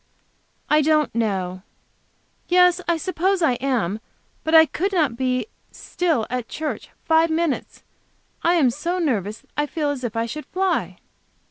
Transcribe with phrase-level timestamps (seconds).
[0.67, 1.61] "I don't know.
[2.47, 2.81] Yes.
[2.87, 3.99] I suppose I am.
[4.43, 7.83] But I could not be still at church five minutes.
[8.41, 8.71] I am
[9.05, 10.97] nervous that I feel as if I should fly."